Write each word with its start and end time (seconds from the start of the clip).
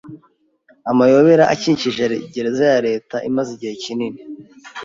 Amayobera 0.91 1.43
akikije 1.53 2.03
gereza 2.33 2.63
ya 2.71 2.79
leta 2.87 3.15
imaze 3.29 3.49
igihe 3.55 3.73
kinini 3.83 4.19